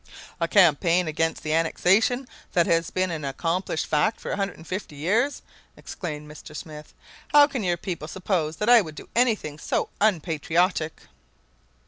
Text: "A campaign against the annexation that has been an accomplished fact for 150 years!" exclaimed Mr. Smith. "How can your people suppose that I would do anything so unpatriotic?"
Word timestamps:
"A 0.39 0.47
campaign 0.47 1.07
against 1.07 1.43
the 1.43 1.53
annexation 1.53 2.27
that 2.53 2.65
has 2.65 2.89
been 2.89 3.11
an 3.11 3.23
accomplished 3.23 3.85
fact 3.85 4.19
for 4.19 4.29
150 4.31 4.95
years!" 4.95 5.43
exclaimed 5.77 6.27
Mr. 6.27 6.55
Smith. 6.55 6.95
"How 7.27 7.45
can 7.45 7.63
your 7.63 7.77
people 7.77 8.07
suppose 8.07 8.55
that 8.57 8.67
I 8.67 8.81
would 8.81 8.95
do 8.95 9.09
anything 9.15 9.59
so 9.59 9.89
unpatriotic?" 10.01 11.03